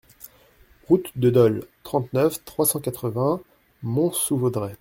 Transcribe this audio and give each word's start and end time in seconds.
Route 0.89 1.15
de 1.15 1.29
Dole, 1.29 1.63
trente-neuf, 1.83 2.43
trois 2.43 2.65
cent 2.65 2.79
quatre-vingts 2.79 3.39
Mont-sous-Vaudrey 3.83 4.73